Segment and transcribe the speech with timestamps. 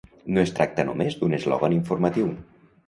[0.35, 2.37] No es tracta només d’un eslògan informatiu.